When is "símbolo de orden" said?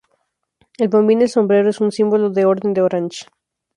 1.91-2.73